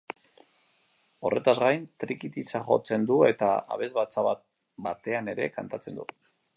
Horretaz 1.27 1.53
gain, 1.63 1.83
trikitixa 2.05 2.63
jotzen 2.71 3.07
du 3.13 3.21
eta 3.29 3.53
abesbatza 3.77 4.27
batean 4.89 5.35
ere 5.37 5.53
kantatzen 5.59 6.01
du. 6.03 6.13